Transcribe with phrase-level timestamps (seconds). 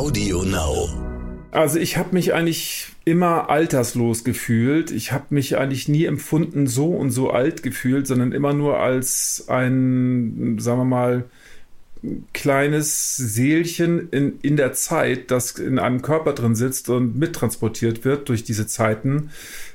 [0.00, 0.88] Audio Now.
[1.50, 4.90] Also ich habe mich eigentlich immer alterslos gefühlt.
[4.92, 9.44] Ich habe mich eigentlich nie empfunden so und so alt gefühlt, sondern immer nur als
[9.48, 11.24] ein, sagen wir mal,
[12.32, 18.30] kleines Seelchen in, in der Zeit, das in einem Körper drin sitzt und mittransportiert wird
[18.30, 19.28] durch diese Zeiten.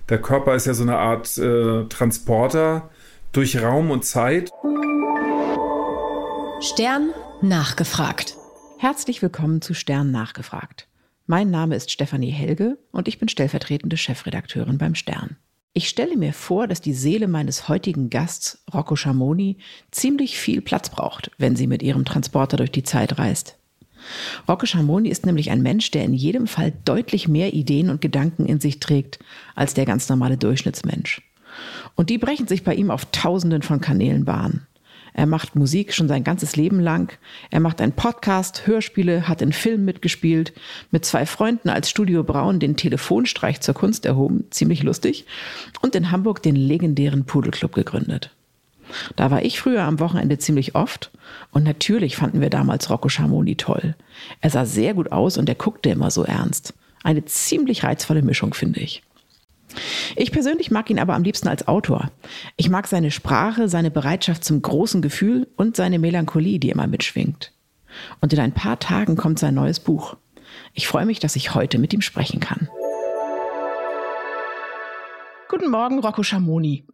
[0.10, 2.90] Der Körper ist ja so eine Art äh, Transporter
[3.32, 4.50] durch Raum und Zeit.
[6.62, 7.12] Stern
[7.44, 8.38] nachgefragt.
[8.78, 10.90] Herzlich willkommen zu Stern nachgefragt.
[11.28, 15.38] Mein Name ist Stefanie Helge und ich bin stellvertretende Chefredakteurin beim Stern.
[15.72, 19.58] Ich stelle mir vor, dass die Seele meines heutigen Gasts, Rocco Schamoni,
[19.92, 23.58] ziemlich viel Platz braucht, wenn sie mit ihrem Transporter durch die Zeit reist.
[24.48, 28.46] Rocco Schamoni ist nämlich ein Mensch, der in jedem Fall deutlich mehr Ideen und Gedanken
[28.46, 29.20] in sich trägt
[29.56, 31.22] als der ganz normale Durchschnittsmensch.
[31.96, 34.68] Und die brechen sich bei ihm auf tausenden von Kanälen Bahn.
[35.18, 37.18] Er macht Musik schon sein ganzes Leben lang.
[37.50, 40.52] Er macht einen Podcast, Hörspiele, hat in Filmen mitgespielt,
[40.92, 45.26] mit zwei Freunden als Studio Braun den Telefonstreich zur Kunst erhoben, ziemlich lustig,
[45.82, 48.32] und in Hamburg den legendären Pudelclub gegründet.
[49.16, 51.12] Da war ich früher am Wochenende ziemlich oft
[51.52, 53.96] und natürlich fanden wir damals Rocco Schamoni toll.
[54.42, 56.74] Er sah sehr gut aus und er guckte immer so ernst.
[57.04, 59.02] Eine ziemlich reizvolle Mischung, finde ich.
[60.16, 62.12] Ich persönlich mag ihn aber am liebsten als Autor.
[62.56, 67.52] Ich mag seine Sprache, seine Bereitschaft zum großen Gefühl und seine Melancholie, die immer mitschwingt.
[68.22, 70.18] Und in ein paar Tagen kommt sein neues Buch.
[70.74, 72.70] Ich freue mich, dass ich heute mit ihm sprechen kann.
[75.50, 76.86] Guten Morgen, Rocco Schamoni.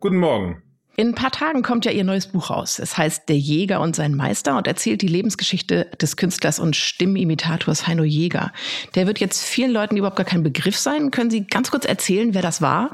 [0.00, 0.62] Guten Morgen.
[0.98, 2.80] In ein paar Tagen kommt ja Ihr neues Buch raus.
[2.80, 7.86] Es heißt Der Jäger und sein Meister und erzählt die Lebensgeschichte des Künstlers und Stimmimitators
[7.86, 8.52] Heino Jäger.
[8.96, 11.12] Der wird jetzt vielen Leuten überhaupt gar kein Begriff sein.
[11.12, 12.90] Können Sie ganz kurz erzählen, wer das war?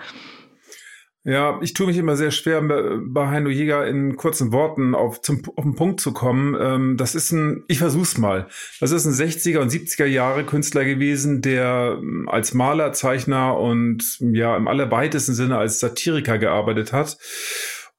[1.26, 5.40] Ja, ich tue mich immer sehr schwer, bei Heino Jäger in kurzen Worten auf, zum,
[5.56, 6.54] auf den Punkt zu kommen.
[6.60, 8.48] Ähm, das ist ein, ich versuch's mal.
[8.80, 14.18] Das ist ein 60er und 70er Jahre Künstler gewesen, der ähm, als Maler, Zeichner und
[14.20, 17.16] ja im allerweitesten Sinne als Satiriker gearbeitet hat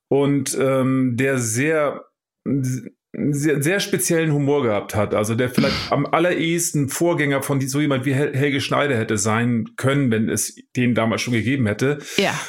[0.09, 2.05] und ähm, der sehr,
[2.43, 5.13] sehr, sehr speziellen Humor gehabt hat.
[5.13, 10.11] Also der vielleicht am allerersten Vorgänger von so jemand wie Helge Schneider hätte sein können,
[10.11, 11.99] wenn es den damals schon gegeben hätte.
[12.17, 12.39] Ja.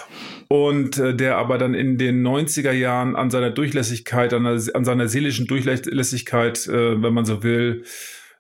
[0.49, 5.09] Und äh, der aber dann in den 90er Jahren an seiner Durchlässigkeit, an, an seiner
[5.09, 7.85] seelischen Durchlässigkeit, äh, wenn man so will,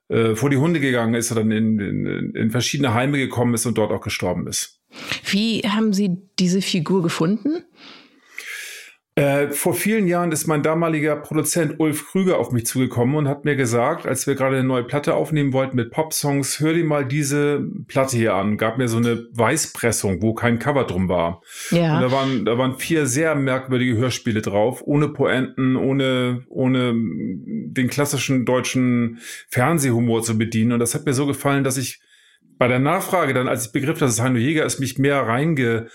[0.08, 3.76] äh, vor die Hunde gegangen ist, dann in, in, in verschiedene Heime gekommen ist und
[3.76, 4.80] dort auch gestorben ist.
[5.24, 7.64] Wie haben Sie diese Figur gefunden?
[9.18, 13.46] Äh, vor vielen Jahren ist mein damaliger Produzent Ulf Krüger auf mich zugekommen und hat
[13.46, 17.06] mir gesagt, als wir gerade eine neue Platte aufnehmen wollten mit Popsongs, hör dir mal
[17.06, 18.58] diese Platte hier an.
[18.58, 21.40] Gab mir so eine Weißpressung, wo kein Cover drum war.
[21.70, 21.96] Ja.
[21.96, 27.88] Und da waren, da waren vier sehr merkwürdige Hörspiele drauf, ohne Poenten, ohne, ohne den
[27.88, 30.72] klassischen deutschen Fernsehhumor zu bedienen.
[30.72, 32.02] Und das hat mir so gefallen, dass ich
[32.58, 35.88] bei der Nachfrage dann, als ich begriff, dass es Heino Jäger ist, mich mehr reinge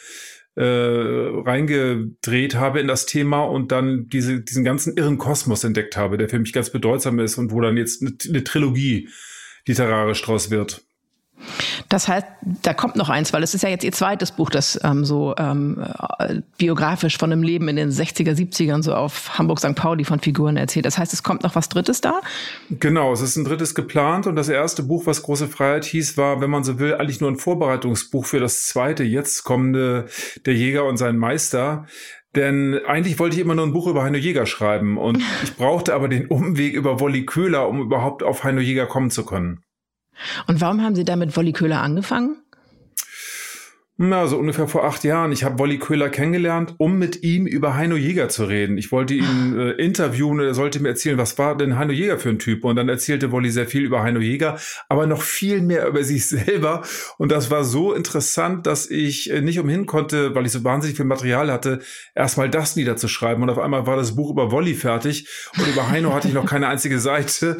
[0.56, 6.17] äh, reingedreht habe in das Thema und dann diese, diesen ganzen irren Kosmos entdeckt habe,
[6.17, 9.09] der für mich ganz bedeutsam ist und wo dann jetzt eine, eine Trilogie
[9.66, 10.84] literarisch draus wird.
[11.91, 12.25] Das heißt,
[12.63, 15.35] da kommt noch eins, weil es ist ja jetzt ihr zweites Buch, das ähm, so
[15.38, 15.84] ähm,
[16.19, 19.75] äh, biografisch von einem Leben in den 60er, 70ern so auf Hamburg St.
[19.75, 20.85] Pauli von Figuren erzählt.
[20.85, 22.22] Das heißt, es kommt noch was Drittes da?
[22.69, 26.40] Genau, es ist ein drittes geplant und das erste Buch, was Große Freiheit hieß, war,
[26.40, 30.06] wenn man so will, eigentlich nur ein Vorbereitungsbuch für das zweite, jetzt kommende
[30.46, 31.88] Der Jäger und sein Meister.
[32.38, 35.94] Denn eigentlich wollte ich immer nur ein Buch über Heino Jäger schreiben und ich brauchte
[35.94, 39.59] aber den Umweg über Wolli Köhler, um überhaupt auf Heino Jäger kommen zu können.
[40.48, 42.38] Und warum haben Sie da mit Wolli Köhler angefangen?
[44.04, 45.32] Na, so ungefähr vor acht Jahren.
[45.32, 48.80] Ich habe Wolli Köhler kennengelernt, um mit ihm über Heino Jäger zu reden.
[48.80, 52.18] Ich wollte ihn äh, interviewen und er sollte mir erzählen, was war denn Heino Jäger
[52.18, 52.66] für ein Typ.
[52.66, 54.58] Und dann erzählte Wolli sehr viel über Heino Jäger,
[54.90, 56.82] aber noch viel mehr über sich selber.
[57.20, 60.98] Und das war so interessant, dass ich äh, nicht umhin konnte, weil ich so wahnsinnig
[60.98, 61.82] viel Material hatte,
[62.16, 63.44] erstmal das niederzuschreiben.
[63.44, 66.48] Und auf einmal war das Buch über Wolli fertig und über Heino hatte ich noch
[66.48, 67.59] keine einzige Seite.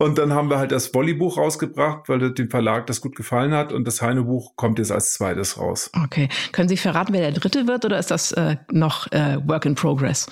[0.00, 3.72] Und dann haben wir halt das Wolli-Buch rausgebracht, weil dem Verlag das gut gefallen hat.
[3.72, 5.90] Und das Heine-Buch kommt jetzt als zweites raus.
[6.04, 6.28] Okay.
[6.52, 9.74] Können Sie verraten, wer der dritte wird oder ist das äh, noch äh, Work in
[9.74, 10.28] Progress?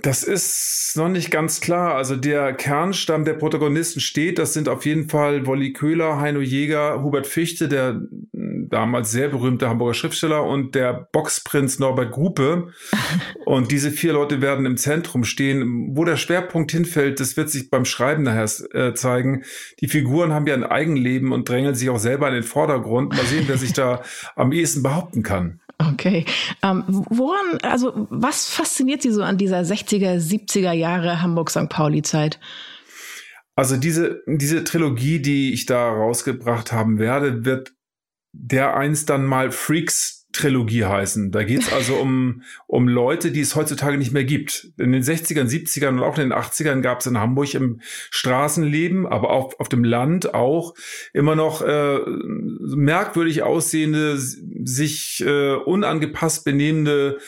[0.00, 1.94] Das ist noch nicht ganz klar.
[1.94, 4.38] Also der Kernstamm der Protagonisten steht.
[4.38, 8.00] Das sind auf jeden Fall Wolli Köhler, Heino Jäger, Hubert Fichte, der
[8.32, 12.72] damals sehr berühmte Hamburger Schriftsteller und der Boxprinz Norbert Gruppe.
[13.44, 15.96] und diese vier Leute werden im Zentrum stehen.
[15.96, 19.44] Wo der Schwerpunkt hinfällt, das wird sich beim Schreiben nachher äh, zeigen.
[19.80, 23.14] Die Figuren haben ja ein Eigenleben und drängeln sich auch selber in den Vordergrund.
[23.14, 24.02] Mal sehen, wer sich da
[24.36, 25.61] am ehesten behaupten kann.
[25.90, 26.24] Okay.
[26.62, 31.68] Ähm, woran, also was fasziniert Sie so an dieser 60er, 70er Jahre Hamburg-St.
[31.68, 32.38] Pauli-Zeit?
[33.54, 37.72] Also diese, diese Trilogie, die ich da rausgebracht haben werde, wird
[38.32, 41.30] der eins dann mal Freaks Trilogie heißen.
[41.30, 44.72] Da geht es also um, um Leute, die es heutzutage nicht mehr gibt.
[44.78, 47.80] In den 60ern, 70ern und auch in den 80ern gab es in Hamburg im
[48.10, 50.74] Straßenleben, aber auch auf dem Land auch
[51.12, 57.18] immer noch äh, merkwürdig aussehende, sich äh, unangepasst benehmende,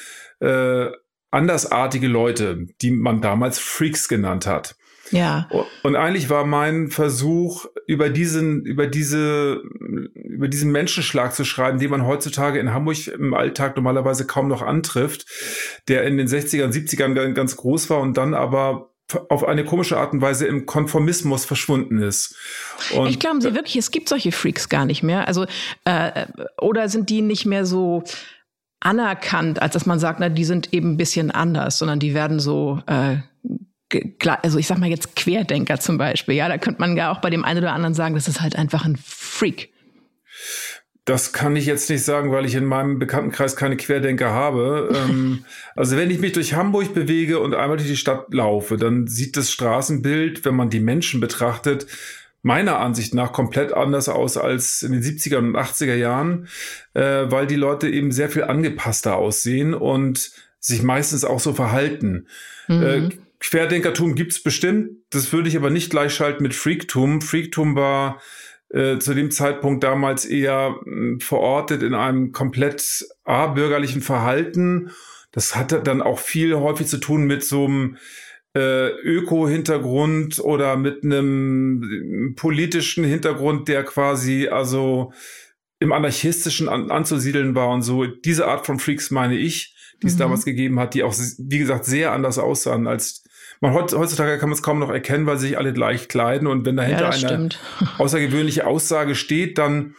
[0.41, 0.89] äh,
[1.31, 4.77] andersartige Leute, die man damals Freaks genannt hat.
[5.11, 5.49] Ja.
[5.83, 9.61] Und eigentlich war mein Versuch, über diesen, über diese,
[10.15, 14.63] über diesen Menschenschlag zu schreiben, den man heutzutage in Hamburg im Alltag normalerweise kaum noch
[14.63, 15.27] antrifft,
[15.89, 18.91] der in den 60ern, 70ern ganz groß war und dann aber
[19.29, 22.37] auf eine komische Art und Weise im Konformismus verschwunden ist.
[22.95, 25.29] Und ich glaube Sie wirklich, es gibt solche Freaks gar nicht mehr.
[25.29, 25.45] Also
[25.85, 26.27] äh,
[26.59, 28.03] oder sind die nicht mehr so
[28.81, 32.41] anerkannt, als dass man sagt, na, die sind eben ein bisschen anders, sondern die werden
[32.41, 33.17] so äh,
[34.43, 37.31] also ich sag mal jetzt Querdenker zum Beispiel, ja, da könnte man ja auch bei
[37.31, 39.73] dem einen oder anderen sagen, das ist halt einfach ein Freak.
[41.05, 44.91] Das kann ich jetzt nicht sagen, weil ich in meinem Bekanntenkreis keine Querdenker habe.
[44.95, 45.45] ähm,
[45.77, 49.37] also wenn ich mich durch Hamburg bewege und einmal durch die Stadt laufe, dann sieht
[49.37, 51.87] das Straßenbild, wenn man die Menschen betrachtet,
[52.45, 56.49] meiner Ansicht nach komplett anders aus als in den 70er und 80er Jahren,
[56.93, 60.31] äh, weil die Leute eben sehr viel angepasster aussehen und
[60.61, 62.29] sich meistens auch so verhalten.
[62.69, 62.83] Mhm.
[62.83, 63.09] Äh,
[63.45, 64.91] Querdenkertum gibt's bestimmt.
[65.11, 67.21] Das würde ich aber nicht gleichschalten mit Freaktum.
[67.21, 68.21] Freaktum war
[68.71, 74.91] äh, zu dem Zeitpunkt damals eher äh, verortet in einem komplett a-bürgerlichen Verhalten.
[75.31, 77.99] Das hatte dann auch viel häufig zu tun mit so einem
[78.57, 85.13] äh, Öko-Hintergrund oder mit einem politischen Hintergrund, der quasi also
[85.81, 88.07] im anarchistischen an, anzusiedeln war und so.
[88.07, 90.21] Diese Art von Freaks meine ich, die es mhm.
[90.21, 93.24] damals gegeben hat, die auch, wie gesagt, sehr anders aussahen als
[93.65, 96.77] man heutzutage kann man es kaum noch erkennen, weil sich alle gleich kleiden und wenn
[96.77, 97.61] dahinter ja, eine stimmt.
[97.99, 99.95] außergewöhnliche Aussage steht, dann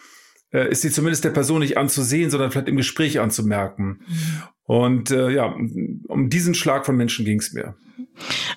[0.52, 4.02] äh, ist sie zumindest der Person nicht anzusehen, sondern vielleicht im Gespräch anzumerken.
[4.08, 4.44] Mhm.
[4.64, 5.56] Und äh, ja,
[6.08, 7.76] um diesen Schlag von Menschen ging es mir.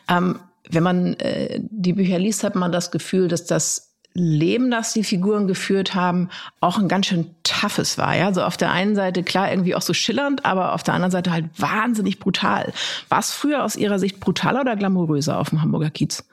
[0.09, 0.39] Ähm,
[0.71, 3.88] wenn man äh, die Bücher liest, hat man das Gefühl, dass das
[4.23, 6.29] Leben, das die Figuren geführt haben,
[6.61, 8.17] auch ein ganz schön toughes war.
[8.17, 11.11] Ja, also auf der einen Seite klar irgendwie auch so schillernd, aber auf der anderen
[11.11, 12.73] Seite halt wahnsinnig brutal.
[13.09, 16.25] War es früher aus Ihrer Sicht brutaler oder glamouröser auf dem Hamburger Kiez?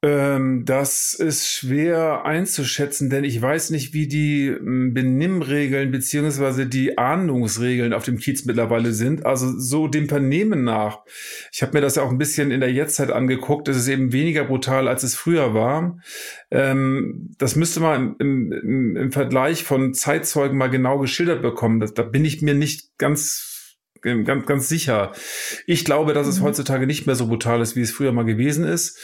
[0.00, 6.96] Ähm, das ist schwer einzuschätzen, denn ich weiß nicht, wie die hm, Benimmregeln beziehungsweise die
[6.98, 9.26] Ahndungsregeln auf dem Kiez mittlerweile sind.
[9.26, 11.00] Also so dem Vernehmen nach.
[11.52, 13.66] Ich habe mir das ja auch ein bisschen in der Jetztzeit angeguckt.
[13.66, 15.98] Es ist eben weniger brutal, als es früher war.
[16.52, 21.80] Ähm, das müsste man im, im, im, Vergleich von Zeitzeugen mal genau geschildert bekommen.
[21.80, 23.48] Das, da bin ich mir nicht ganz
[24.00, 25.10] ganz, ganz sicher.
[25.66, 26.44] Ich glaube, dass es mhm.
[26.44, 28.96] heutzutage nicht mehr so brutal ist, wie es früher mal gewesen ist.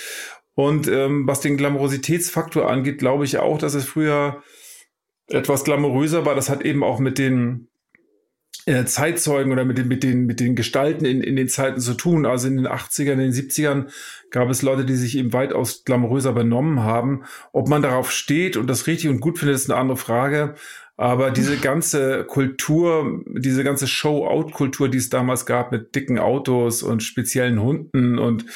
[0.55, 4.43] Und ähm, was den Glamourositätsfaktor angeht, glaube ich auch, dass es früher
[5.29, 6.35] etwas glamouröser war.
[6.35, 7.69] Das hat eben auch mit den
[8.67, 11.95] äh, Zeitzeugen oder mit den, mit den, mit den Gestalten in, in den Zeiten zu
[11.95, 12.25] tun.
[12.25, 13.91] Also in den 80ern, in den 70ern
[14.31, 17.25] gab es Leute, die sich eben weitaus glamouröser benommen haben.
[17.53, 20.55] Ob man darauf steht und das richtig und gut findet, ist eine andere Frage.
[20.97, 27.03] Aber diese ganze Kultur, diese ganze Show-Out-Kultur, die es damals gab mit dicken Autos und
[27.03, 28.47] speziellen Hunden und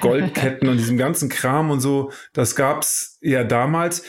[0.00, 4.04] Goldketten und diesem ganzen Kram und so, das gab's ja damals.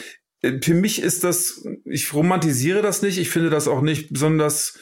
[0.62, 4.78] Für mich ist das, ich romantisiere das nicht, ich finde das auch nicht besonders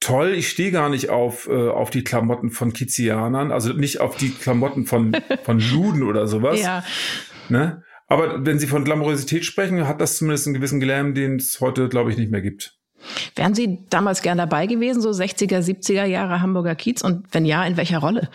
[0.00, 0.34] toll.
[0.34, 4.30] Ich stehe gar nicht auf, äh, auf die Klamotten von Kizianern, also nicht auf die
[4.30, 6.60] Klamotten von, von Luden oder sowas.
[6.60, 6.84] Ja.
[7.48, 7.82] Ne?
[8.08, 11.88] Aber wenn Sie von Glamourosität sprechen, hat das zumindest einen gewissen Glam, den es heute,
[11.88, 12.78] glaube ich, nicht mehr gibt.
[13.34, 17.02] Wären Sie damals gern dabei gewesen, so 60er, 70er Jahre Hamburger Kiez?
[17.02, 18.28] Und wenn ja, in welcher Rolle?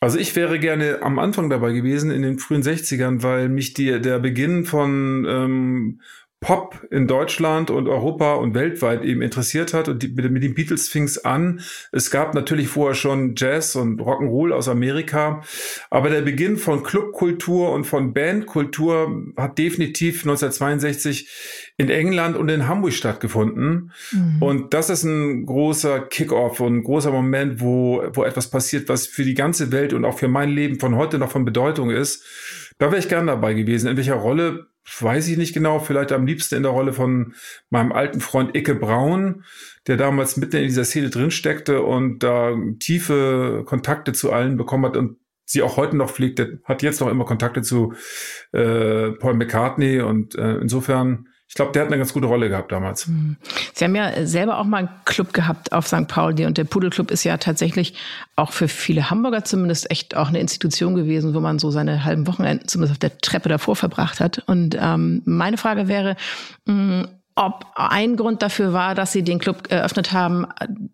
[0.00, 4.00] Also ich wäre gerne am Anfang dabei gewesen, in den frühen 60ern, weil mich die,
[4.00, 6.00] der Beginn von ähm,
[6.44, 9.88] Pop in Deutschland und Europa und weltweit eben interessiert hat.
[9.88, 11.62] Und die, mit, mit den Beatles fing es an.
[11.90, 15.40] Es gab natürlich vorher schon Jazz und Rock'n'Roll aus Amerika.
[15.88, 21.30] Aber der Beginn von Clubkultur und von Bandkultur hat definitiv 1962
[21.78, 23.92] in England und in Hamburg stattgefunden.
[24.12, 24.42] Mhm.
[24.42, 29.06] Und das ist ein großer Kickoff und ein großer Moment, wo, wo etwas passiert, was
[29.06, 32.22] für die ganze Welt und auch für mein Leben von heute noch von Bedeutung ist.
[32.76, 33.88] Da wäre ich gern dabei gewesen.
[33.88, 34.66] In welcher Rolle
[35.00, 37.34] weiß ich nicht genau, vielleicht am liebsten in der Rolle von
[37.70, 39.44] meinem alten Freund Icke Braun,
[39.86, 44.84] der damals mitten in dieser Szene drin steckte und da tiefe Kontakte zu allen bekommen
[44.84, 47.94] hat und sie auch heute noch pflegt, der hat jetzt noch immer Kontakte zu
[48.52, 52.72] äh, Paul McCartney und äh, insofern, ich glaube, der hat eine ganz gute Rolle gehabt
[52.72, 53.06] damals.
[53.06, 53.36] Hm.
[53.74, 56.08] Sie haben ja selber auch mal einen Club gehabt auf St.
[56.08, 57.94] Pauli und der Pudelclub ist ja tatsächlich
[58.34, 62.26] auch für viele Hamburger zumindest echt auch eine Institution gewesen, wo man so seine halben
[62.26, 64.42] Wochenenden zumindest auf der Treppe davor verbracht hat.
[64.48, 66.16] Und ähm, meine Frage wäre,
[66.64, 70.48] mh, hm, ob ein Grund dafür war, dass Sie den Club eröffnet haben,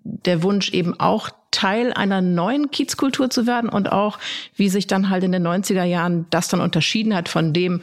[0.05, 4.19] der Wunsch eben auch Teil einer neuen Kiezkultur zu werden und auch,
[4.57, 7.81] wie sich dann halt in den 90er Jahren das dann unterschieden hat von dem,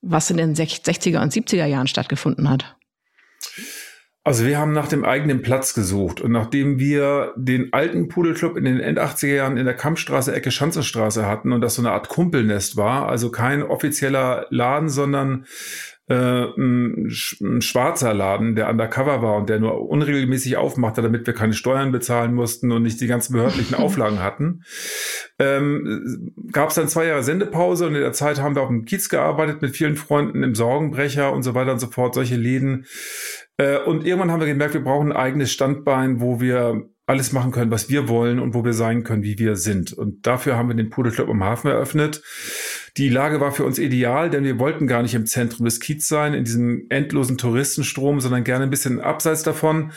[0.00, 2.76] was in den 60er und 70er Jahren stattgefunden hat?
[4.24, 8.64] Also wir haben nach dem eigenen Platz gesucht und nachdem wir den alten Pudelclub in
[8.64, 12.08] den End 80er Jahren in der Kampfstraße Ecke Schanzenstraße hatten und das so eine Art
[12.08, 15.46] Kumpelnest war, also kein offizieller Laden, sondern
[16.08, 21.34] äh, ein, ein schwarzer Laden, der undercover war und der nur unregelmäßig aufmachte, damit wir
[21.34, 24.62] keine Steuern bezahlen mussten und nicht die ganzen behördlichen Auflagen hatten.
[25.38, 28.84] Ähm, Gab es dann zwei Jahre Sendepause und in der Zeit haben wir auf dem
[28.86, 32.86] Kiez gearbeitet mit vielen Freunden im Sorgenbrecher und so weiter und so fort, solche Läden.
[33.58, 37.52] Äh, und irgendwann haben wir gemerkt, wir brauchen ein eigenes Standbein, wo wir alles machen
[37.52, 39.92] können, was wir wollen und wo wir sein können, wie wir sind.
[39.94, 42.22] Und dafür haben wir den Pudelclub am Hafen eröffnet.
[42.98, 46.08] Die Lage war für uns ideal, denn wir wollten gar nicht im Zentrum des Kiez
[46.08, 49.92] sein, in diesem endlosen Touristenstrom, sondern gerne ein bisschen abseits davon,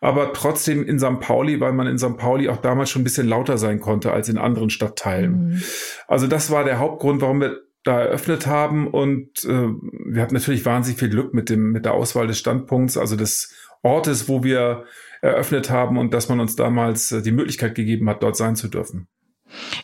[0.00, 1.20] aber trotzdem in St.
[1.20, 2.16] Pauli, weil man in St.
[2.16, 5.48] Pauli auch damals schon ein bisschen lauter sein konnte als in anderen Stadtteilen.
[5.50, 5.62] Mhm.
[6.08, 9.68] Also das war der Hauptgrund, warum wir da eröffnet haben und äh,
[10.06, 13.54] wir hatten natürlich wahnsinnig viel Glück mit dem mit der Auswahl des Standpunkts, also des
[13.82, 14.84] Ortes, wo wir
[15.20, 18.68] eröffnet haben und dass man uns damals äh, die Möglichkeit gegeben hat, dort sein zu
[18.68, 19.08] dürfen.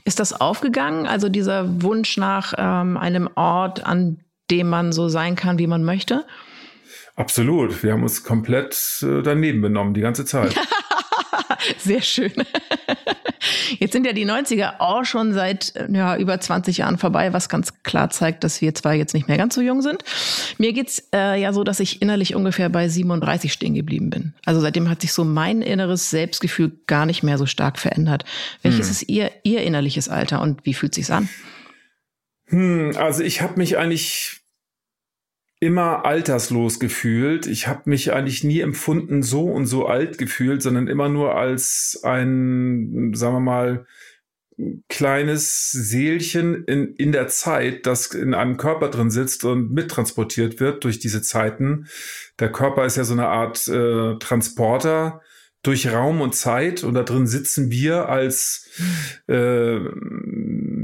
[0.04, 1.06] Ist das aufgegangen?
[1.06, 4.18] Also dieser Wunsch nach ähm, einem Ort, an
[4.50, 6.24] dem man so sein kann, wie man möchte?
[7.14, 7.82] Absolut.
[7.82, 10.54] Wir haben uns komplett äh, daneben benommen, die ganze Zeit.
[11.78, 12.32] Sehr schön.
[13.78, 17.82] Jetzt sind ja die 90er auch schon seit ja, über 20 Jahren vorbei, was ganz
[17.82, 20.04] klar zeigt, dass wir zwar jetzt nicht mehr ganz so jung sind.
[20.58, 24.34] Mir geht's äh, ja so, dass ich innerlich ungefähr bei 37 stehen geblieben bin.
[24.44, 28.24] Also seitdem hat sich so mein inneres Selbstgefühl gar nicht mehr so stark verändert.
[28.62, 28.92] Welches hm.
[28.92, 31.28] ist Ihr, Ihr innerliches Alter und wie fühlt sich's an?
[32.46, 34.41] Hm, also ich habe mich eigentlich
[35.62, 37.46] immer alterslos gefühlt.
[37.46, 42.00] Ich habe mich eigentlich nie empfunden so und so alt gefühlt, sondern immer nur als
[42.02, 43.86] ein, sagen wir mal,
[44.88, 50.82] kleines Seelchen in, in der Zeit, das in einem Körper drin sitzt und mittransportiert wird
[50.82, 51.86] durch diese Zeiten.
[52.40, 55.20] Der Körper ist ja so eine Art äh, Transporter
[55.62, 58.68] durch Raum und Zeit und da drin sitzen wir als
[59.28, 59.78] äh,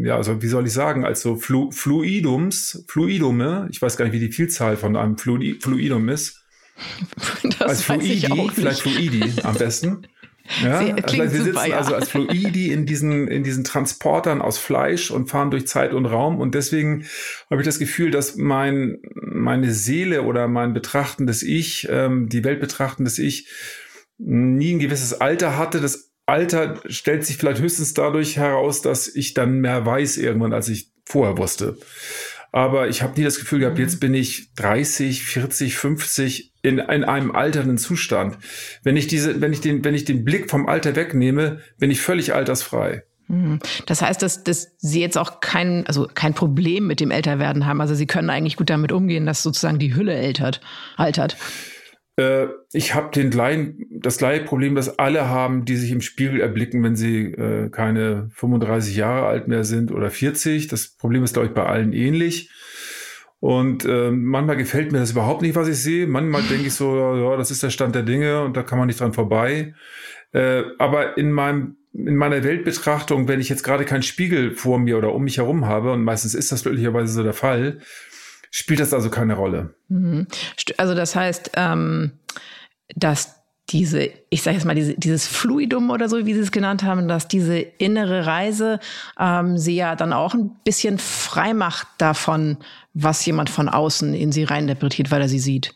[0.04, 4.14] ja, also wie soll ich sagen, als so Flu Fluidums, Fluidume, ich weiß gar nicht,
[4.14, 6.44] wie die Vielzahl von einem Fluid Fluidum ist.
[7.58, 10.06] Das als Fluidi, vielleicht Fluidi am besten.
[10.62, 11.76] Ja, Sehr, also wir sitzen ja.
[11.76, 16.06] also als Fluidi in diesen, in diesen Transportern aus Fleisch und fahren durch Zeit und
[16.06, 16.40] Raum.
[16.40, 17.04] Und deswegen
[17.50, 22.60] habe ich das Gefühl, dass mein, meine Seele oder mein betrachtendes Ich, ähm, die Welt
[22.60, 23.46] betrachtendes Ich,
[24.18, 29.32] nie ein gewisses Alter hatte, das Alter stellt sich vielleicht höchstens dadurch heraus, dass ich
[29.32, 31.78] dann mehr weiß irgendwann, als ich vorher wusste.
[32.52, 34.00] Aber ich habe nie das Gefühl gehabt, jetzt mhm.
[34.00, 38.38] bin ich 30, 40, 50 in, in einem alternden Zustand.
[38.82, 42.00] Wenn ich diese, wenn ich den, wenn ich den Blick vom Alter wegnehme, bin ich
[42.00, 43.04] völlig altersfrei.
[43.28, 43.60] Mhm.
[43.86, 47.80] Das heißt, dass, dass Sie jetzt auch kein, also kein Problem mit dem Älterwerden haben.
[47.80, 50.60] Also Sie können eigentlich gut damit umgehen, dass sozusagen die Hülle ältert,
[50.96, 51.36] altert.
[52.18, 56.40] Äh, ich habe den gleichen, das gleiche Problem, das alle haben, die sich im Spiegel
[56.40, 60.66] erblicken, wenn sie äh, keine 35 Jahre alt mehr sind oder 40.
[60.66, 62.50] Das Problem ist, glaube ich, bei allen ähnlich.
[63.40, 66.08] Und äh, manchmal gefällt mir das überhaupt nicht, was ich sehe.
[66.08, 68.88] Manchmal denke ich so, ja, das ist der Stand der Dinge und da kann man
[68.88, 69.74] nicht dran vorbei.
[70.32, 74.98] Äh, aber in meinem in meiner Weltbetrachtung, wenn ich jetzt gerade keinen Spiegel vor mir
[74.98, 77.78] oder um mich herum habe, und meistens ist das glücklicherweise so der Fall,
[78.50, 79.74] spielt das also keine Rolle.
[79.88, 80.26] Mhm.
[80.76, 82.12] Also das heißt, ähm,
[82.94, 83.38] dass
[83.70, 87.06] diese, ich sage jetzt mal, diese, dieses Fluidum oder so, wie Sie es genannt haben,
[87.06, 88.80] dass diese innere Reise
[89.18, 92.56] ähm, Sie ja dann auch ein bisschen frei macht davon,
[92.94, 95.74] was jemand von außen in Sie reininterpretiert, weil er sie sieht.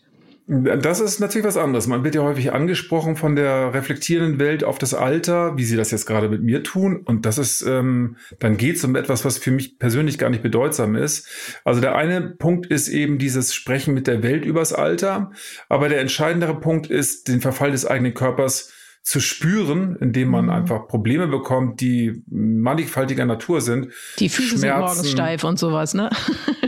[0.54, 1.87] Das ist natürlich was anderes.
[1.87, 5.90] Man wird ja häufig angesprochen von der reflektierenden Welt auf das Alter, wie sie das
[5.90, 7.00] jetzt gerade mit mir tun.
[7.06, 10.42] Und das ist, ähm, dann geht es um etwas, was für mich persönlich gar nicht
[10.42, 11.26] bedeutsam ist.
[11.64, 15.30] Also der eine Punkt ist eben dieses Sprechen mit der Welt übers Alter.
[15.71, 20.52] Aber der entscheidendere Punkt ist, den Verfall des eigenen Körpers zu spüren, indem man mhm.
[20.52, 23.88] einfach Probleme bekommt, die mannigfaltiger Natur sind.
[24.21, 26.09] Die Füße sind morgens steif und sowas, ne?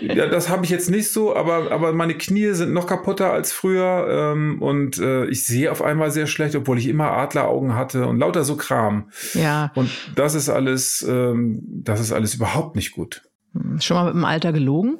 [0.00, 3.52] ja, das habe ich jetzt nicht so, aber, aber meine Knie sind noch kaputter als
[3.52, 8.06] früher ähm, und äh, ich sehe auf einmal sehr schlecht, obwohl ich immer Adleraugen hatte
[8.06, 9.10] und lauter so Kram.
[9.34, 9.70] Ja.
[9.76, 13.22] Und das ist alles, ähm, das ist alles überhaupt nicht gut.
[13.52, 14.98] Hm, schon mal mit dem Alter gelogen?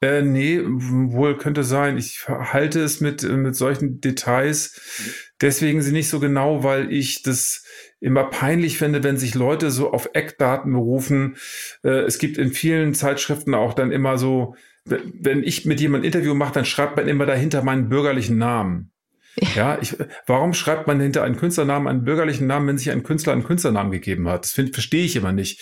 [0.00, 1.96] Äh, nee, wohl könnte sein.
[1.96, 7.64] Ich halte es mit, mit solchen Details deswegen sie nicht so genau, weil ich das
[8.00, 11.36] immer peinlich finde, wenn sich Leute so auf Eckdaten berufen.
[11.82, 16.34] Äh, es gibt in vielen Zeitschriften auch dann immer so, wenn ich mit jemandem Interview
[16.34, 18.91] mache, dann schreibt man immer dahinter meinen bürgerlichen Namen.
[19.54, 19.96] Ja, ich,
[20.26, 23.90] warum schreibt man hinter einen Künstlernamen einen bürgerlichen Namen, wenn sich ein Künstler einen Künstlernamen
[23.90, 24.44] gegeben hat?
[24.44, 25.60] Das verstehe ich immer nicht.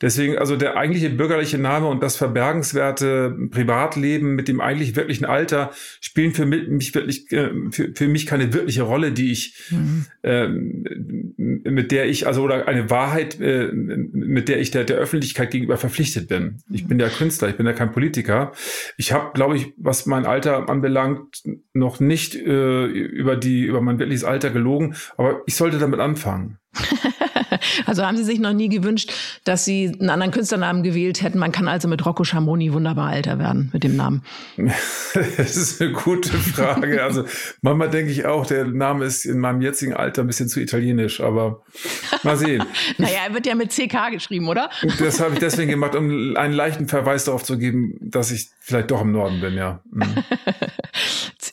[0.00, 5.70] Deswegen, also der eigentliche bürgerliche Name und das verbergenswerte Privatleben mit dem eigentlich wirklichen Alter
[6.00, 10.06] spielen für mich wirklich, äh, für, für mich keine wirkliche Rolle, die ich, mhm.
[10.22, 15.50] ähm, mit der ich, also oder eine Wahrheit, äh, mit der ich der, der Öffentlichkeit
[15.50, 16.62] gegenüber verpflichtet bin.
[16.70, 18.52] Ich bin ja Künstler, ich bin ja kein Politiker.
[18.96, 21.42] Ich habe, glaube ich, was mein Alter anbelangt,
[21.74, 26.58] noch nicht äh, über die, über mein wirkliches Alter gelogen, aber ich sollte damit anfangen.
[27.86, 29.12] also haben Sie sich noch nie gewünscht,
[29.44, 31.38] dass Sie einen anderen Künstlernamen gewählt hätten?
[31.38, 34.22] Man kann also mit Rocco Schamoni wunderbar älter werden mit dem Namen.
[35.36, 37.02] das ist eine gute Frage.
[37.02, 37.24] Also
[37.62, 41.20] manchmal denke ich auch, der Name ist in meinem jetzigen Alter ein bisschen zu italienisch,
[41.20, 41.62] aber
[42.22, 42.64] mal sehen.
[42.98, 44.70] naja, er wird ja mit CK geschrieben, oder?
[44.98, 48.90] das habe ich deswegen gemacht, um einen leichten Verweis darauf zu geben, dass ich vielleicht
[48.90, 49.80] doch im Norden bin, ja.
[49.90, 50.24] Mhm.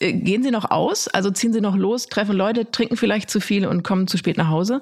[0.00, 1.08] Gehen Sie noch aus?
[1.08, 4.36] Also ziehen Sie noch los, treffen Leute, trinken vielleicht zu viel und kommen zu spät
[4.36, 4.80] nach Hause?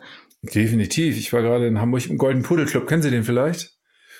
[0.54, 1.16] Definitiv.
[1.16, 2.86] Ich war gerade in Hamburg im Golden Pudel Club.
[2.86, 3.76] Kennen Sie den vielleicht?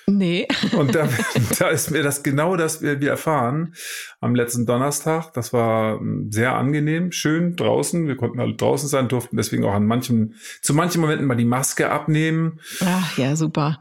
[0.08, 0.46] Nee.
[0.76, 1.08] Und da,
[1.58, 3.74] da ist mir das genau das wir, wir erfahren
[4.20, 5.32] am letzten Donnerstag.
[5.34, 8.06] Das war hm, sehr angenehm, schön draußen.
[8.06, 11.44] Wir konnten alle draußen sein, durften deswegen auch an manchen, zu manchen Momenten mal die
[11.44, 12.60] Maske abnehmen.
[12.84, 13.80] Ach ja, super.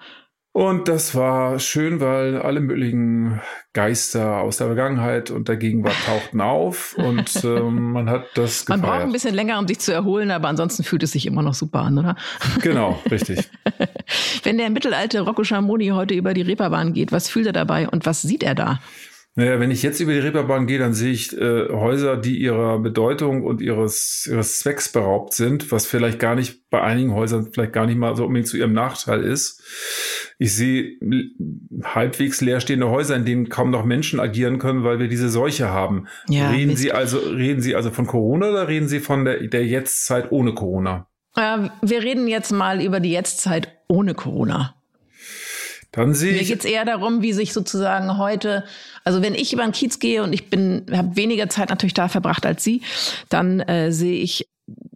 [0.56, 3.42] Und das war schön, weil alle möglichen
[3.74, 8.82] Geister aus der Vergangenheit und der Gegenwart tauchten auf und ähm, man hat das gefeiert.
[8.82, 11.42] Man braucht ein bisschen länger, um sich zu erholen, aber ansonsten fühlt es sich immer
[11.42, 12.16] noch super an, oder?
[12.62, 13.50] Genau, richtig.
[14.44, 18.06] Wenn der mittelalte Rocco Schamoni heute über die Reeperbahn geht, was fühlt er dabei und
[18.06, 18.80] was sieht er da?
[19.38, 22.80] Naja, wenn ich jetzt über die Reeperbahn gehe, dann sehe ich äh, Häuser, die ihrer
[22.80, 27.74] Bedeutung und ihres, ihres Zwecks beraubt sind, was vielleicht gar nicht bei einigen Häusern vielleicht
[27.74, 29.62] gar nicht mal so unbedingt zu ihrem Nachteil ist.
[30.40, 30.98] Ich sehe
[31.84, 36.08] halbwegs leerstehende Häuser, in denen kaum noch Menschen agieren können, weil wir diese Seuche haben.
[36.30, 36.82] Ja, reden Mist.
[36.82, 40.54] Sie also, reden Sie also von Corona oder reden Sie von der, der Jetztzeit ohne
[40.54, 41.08] Corona?
[41.36, 44.75] Äh, wir reden jetzt mal über die Jetztzeit ohne Corona.
[45.96, 48.66] Dann sehe Mir geht es eher darum, wie sich sozusagen heute,
[49.04, 52.10] also wenn ich über den Kiez gehe und ich bin, habe weniger Zeit natürlich da
[52.10, 52.82] verbracht als Sie,
[53.30, 54.48] dann äh, sehe ich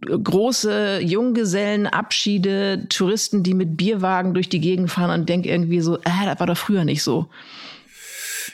[0.02, 6.24] große Junggesellenabschiede, Touristen, die mit Bierwagen durch die Gegend fahren und denke irgendwie so, äh,
[6.24, 7.28] das war doch früher nicht so.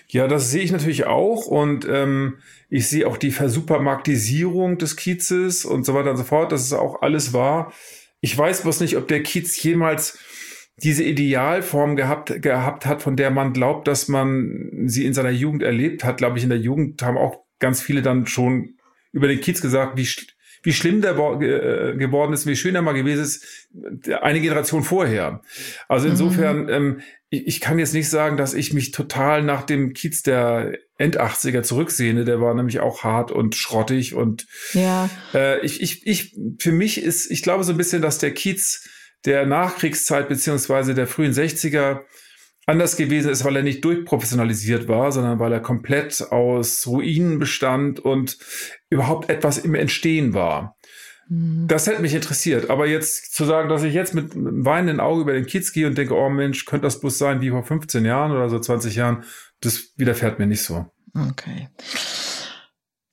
[0.09, 5.65] Ja, das sehe ich natürlich auch und ähm, ich sehe auch die Versupermarktisierung des Kiezes
[5.65, 6.53] und so weiter und so fort.
[6.53, 7.73] Das ist auch alles wahr.
[8.21, 10.19] Ich weiß bloß nicht, ob der Kiez jemals
[10.83, 15.63] diese Idealform gehabt, gehabt hat, von der man glaubt, dass man sie in seiner Jugend
[15.63, 18.75] erlebt hat, glaube ich, in der Jugend haben auch ganz viele dann schon
[19.13, 20.07] über den Kiez gesagt, wie,
[20.63, 23.69] wie schlimm der äh, geworden ist, wie schön er mal gewesen ist,
[24.21, 25.41] eine Generation vorher.
[25.89, 26.69] Also insofern, mhm.
[26.69, 30.79] ähm, ich, ich, kann jetzt nicht sagen, dass ich mich total nach dem Kiez der
[30.99, 32.25] End-80er zurücksehne.
[32.27, 35.09] Der war nämlich auch hart und schrottig und ja.
[35.33, 38.87] äh, ich, ich, ich, für mich ist, ich glaube so ein bisschen, dass der Kiez
[39.27, 42.01] der Nachkriegszeit beziehungsweise der frühen 60er
[42.67, 48.01] anders gewesen ist, weil er nicht durchprofessionalisiert war, sondern weil er komplett aus Ruinen bestand
[48.01, 48.39] und
[48.91, 50.77] überhaupt etwas im Entstehen war.
[51.29, 51.67] Mhm.
[51.69, 52.71] Das hätte mich interessiert.
[52.71, 55.97] Aber jetzt zu sagen, dass ich jetzt mit weinenden Auge über den Kiez gehe und
[55.97, 59.25] denke, oh Mensch, könnte das bloß sein wie vor 15 Jahren oder so 20 Jahren,
[59.61, 60.87] das widerfährt mir nicht so.
[61.15, 61.69] Okay.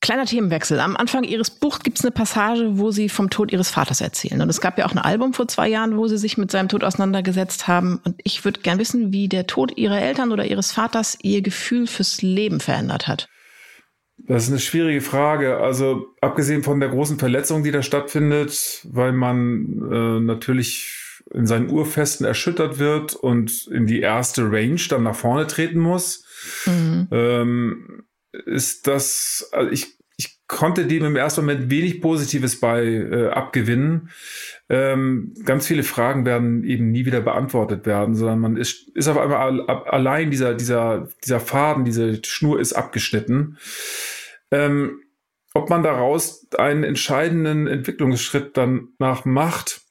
[0.04, 0.82] Kleiner Themenwechsel.
[0.82, 4.42] Am Anfang Ihres Buchs gibt es eine Passage, wo Sie vom Tod Ihres Vaters erzählen.
[4.42, 6.68] Und es gab ja auch ein Album vor zwei Jahren, wo Sie sich mit seinem
[6.68, 8.02] Tod auseinandergesetzt haben.
[8.04, 11.88] Und ich würde gern wissen, wie der Tod Ihrer Eltern oder Ihres Vaters Ihr Gefühl
[11.88, 13.30] fürs Leben verändert hat.
[14.18, 15.60] Das ist eine schwierige Frage.
[15.60, 21.70] Also abgesehen von der großen Verletzung, die da stattfindet, weil man äh, natürlich in seinen
[21.70, 26.26] Urfesten erschüttert wird und in die erste Range dann nach vorne treten muss.
[26.66, 27.08] Mhm.
[27.10, 28.04] Ähm,
[28.46, 34.10] ist das, also ich, ich konnte dem im ersten Moment wenig Positives bei äh, abgewinnen.
[34.70, 39.18] Ähm, ganz viele Fragen werden eben nie wieder beantwortet werden, sondern man ist, ist auf
[39.18, 43.58] einmal allein dieser, dieser, dieser Faden, diese Schnur ist abgeschnitten.
[44.52, 45.00] Ähm,
[45.54, 49.83] ob man daraus einen entscheidenden Entwicklungsschritt dann nach macht,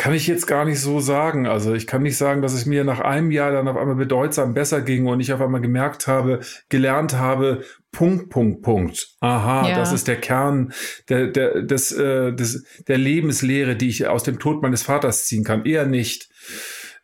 [0.00, 1.46] kann ich jetzt gar nicht so sagen.
[1.46, 4.54] Also ich kann nicht sagen, dass es mir nach einem Jahr dann auf einmal bedeutsam
[4.54, 9.08] besser ging und ich auf einmal gemerkt habe, gelernt habe, Punkt, Punkt, Punkt.
[9.20, 9.76] Aha, ja.
[9.76, 10.72] das ist der Kern
[11.10, 15.44] der, der, des, äh, des, der Lebenslehre, die ich aus dem Tod meines Vaters ziehen
[15.44, 15.66] kann.
[15.66, 16.30] Eher nicht.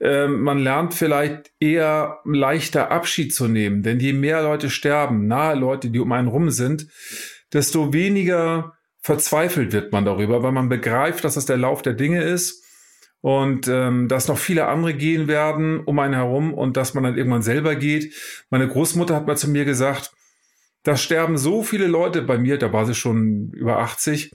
[0.01, 3.83] äh, man lernt vielleicht eher leichter Abschied zu nehmen.
[3.83, 6.87] Denn je mehr Leute sterben, nahe Leute, die um einen rum sind,
[7.53, 12.23] desto weniger verzweifelt wird man darüber, weil man begreift, dass das der Lauf der Dinge
[12.23, 12.63] ist
[13.27, 17.17] und ähm, dass noch viele andere gehen werden um einen herum und dass man dann
[17.17, 18.15] irgendwann selber geht.
[18.51, 20.12] Meine Großmutter hat mal zu mir gesagt,
[20.85, 24.31] da sterben so viele Leute bei mir, da war sie schon über 80,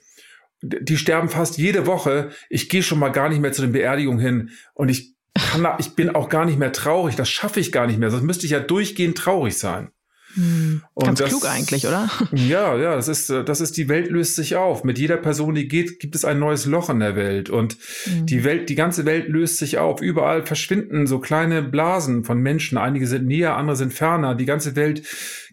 [0.62, 2.32] die sterben fast jede Woche.
[2.49, 5.95] Ich gehe schon mal gar nicht mehr zu den Beerdigungen hin und ich kann, ich
[5.95, 7.15] bin auch gar nicht mehr traurig.
[7.15, 8.12] Das schaffe ich gar nicht mehr.
[8.12, 9.91] Sonst müsste ich ja durchgehend traurig sein.
[10.36, 12.10] Hm, ganz das, klug eigentlich, oder?
[12.32, 14.84] Ja, ja, das ist, das ist, die Welt löst sich auf.
[14.84, 17.50] Mit jeder Person, die geht, gibt es ein neues Loch in der Welt.
[17.50, 18.26] Und mhm.
[18.26, 20.02] die Welt, die ganze Welt löst sich auf.
[20.02, 22.78] Überall verschwinden so kleine Blasen von Menschen.
[22.78, 24.36] Einige sind näher, andere sind ferner.
[24.36, 25.04] Die ganze Welt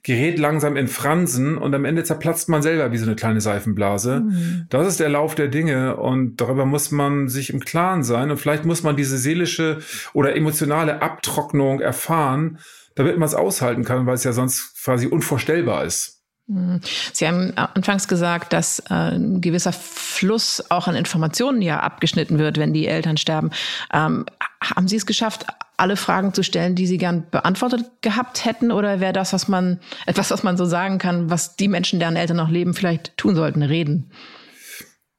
[0.02, 4.20] gerät langsam in Fransen und am Ende zerplatzt man selber wie so eine kleine Seifenblase.
[4.20, 4.66] Mhm.
[4.70, 8.30] Das ist der Lauf der Dinge und darüber muss man sich im Klaren sein.
[8.30, 9.78] Und vielleicht muss man diese seelische
[10.12, 12.58] oder emotionale Abtrocknung erfahren,
[12.98, 16.18] damit man es aushalten kann, weil es ja sonst quasi unvorstellbar ist.
[16.48, 16.80] Mhm.
[17.12, 22.58] Sie haben anfangs gesagt, dass äh, ein gewisser Fluss auch an Informationen ja abgeschnitten wird,
[22.58, 23.50] wenn die Eltern sterben.
[23.92, 24.26] Ähm,
[24.60, 28.72] haben Sie es geschafft, alle Fragen zu stellen, die Sie gern beantwortet gehabt hätten?
[28.72, 32.16] Oder wäre das, was man, etwas, was man so sagen kann, was die Menschen, deren
[32.16, 34.10] Eltern noch leben, vielleicht tun sollten, reden?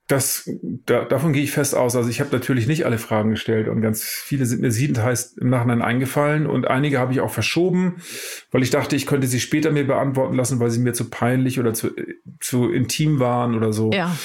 [0.10, 0.50] Das,
[0.88, 1.95] da, davon gehe ich fest aus.
[1.95, 5.38] Also ich habe natürlich nicht alle Fragen gestellt und ganz viele sind mir siedend heißt
[5.38, 8.02] im Nachhinein eingefallen und einige habe ich auch verschoben,
[8.52, 11.60] weil ich dachte, ich könnte sie später mir beantworten lassen, weil sie mir zu peinlich
[11.60, 11.91] oder zu,
[12.39, 13.91] zu intim waren oder so.
[13.91, 14.17] Ja.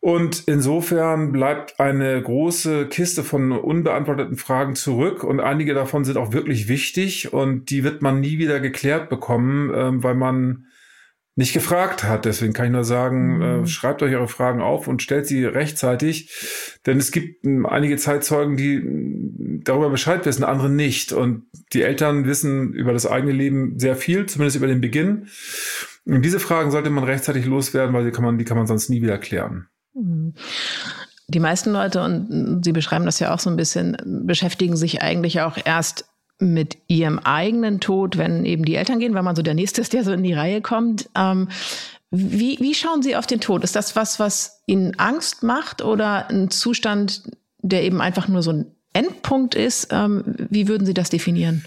[0.00, 6.32] Und insofern bleibt eine große Kiste von unbeantworteten Fragen zurück und einige davon sind auch
[6.32, 10.64] wirklich wichtig und die wird man nie wieder geklärt bekommen, äh, weil man
[11.40, 12.26] nicht gefragt hat.
[12.26, 13.64] Deswegen kann ich nur sagen, mhm.
[13.64, 16.30] äh, schreibt euch eure Fragen auf und stellt sie rechtzeitig.
[16.86, 21.12] Denn es gibt äh, einige Zeitzeugen, die äh, darüber Bescheid wissen, andere nicht.
[21.12, 25.26] Und die Eltern wissen über das eigene Leben sehr viel, zumindest über den Beginn.
[26.04, 28.90] Und diese Fragen sollte man rechtzeitig loswerden, weil die kann man, die kann man sonst
[28.90, 29.66] nie wieder klären.
[29.94, 30.34] Mhm.
[31.28, 35.40] Die meisten Leute, und Sie beschreiben das ja auch so ein bisschen, beschäftigen sich eigentlich
[35.40, 36.09] auch erst
[36.40, 39.92] mit ihrem eigenen Tod, wenn eben die Eltern gehen, weil man so der Nächste ist,
[39.92, 41.08] der so in die Reihe kommt.
[41.16, 41.48] Ähm,
[42.10, 43.62] wie, wie schauen Sie auf den Tod?
[43.62, 47.22] Ist das was, was Ihnen Angst macht oder ein Zustand,
[47.62, 49.88] der eben einfach nur so ein Endpunkt ist?
[49.92, 51.64] Ähm, wie würden Sie das definieren?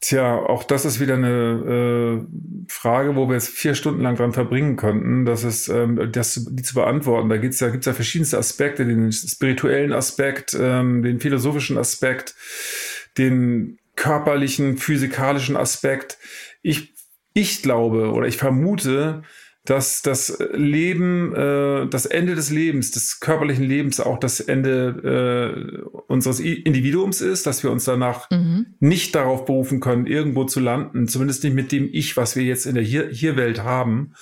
[0.00, 4.34] Tja, auch das ist wieder eine äh, Frage, wo wir jetzt vier Stunden lang dran
[4.34, 7.30] verbringen könnten, das ist, ähm, das, die zu beantworten.
[7.30, 12.34] Da gibt's ja, gibt's ja verschiedenste Aspekte, den spirituellen Aspekt, ähm, den philosophischen Aspekt,
[13.18, 16.18] den körperlichen, physikalischen Aspekt.
[16.62, 16.94] Ich,
[17.32, 19.22] ich glaube oder ich vermute,
[19.64, 26.00] dass das Leben, äh, das Ende des Lebens, des körperlichen Lebens auch das Ende äh,
[26.06, 28.66] unseres Individuums ist, dass wir uns danach mhm.
[28.80, 32.66] nicht darauf berufen können, irgendwo zu landen, zumindest nicht mit dem Ich, was wir jetzt
[32.66, 34.12] in der Hier Hierwelt haben.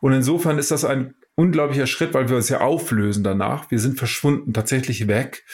[0.00, 3.70] Und insofern ist das ein unglaublicher Schritt, weil wir uns ja auflösen danach.
[3.72, 5.44] Wir sind verschwunden, tatsächlich weg.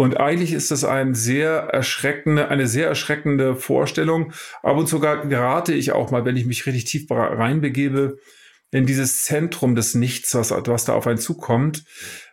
[0.00, 4.32] Und eigentlich ist das ein sehr erschreckende, eine sehr erschreckende Vorstellung.
[4.62, 8.16] Ab und zu gerate ich auch mal, wenn ich mich richtig tief reinbegebe,
[8.70, 11.84] in dieses Zentrum des Nichts, was, was da auf einen zukommt.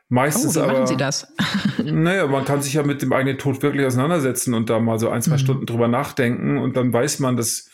[0.08, 1.28] Meistens oh, wie aber, machen Sie das?
[1.84, 5.10] naja, man kann sich ja mit dem eigenen Tod wirklich auseinandersetzen und da mal so
[5.10, 5.40] ein, zwei mhm.
[5.40, 7.70] Stunden drüber nachdenken und dann weiß man, dass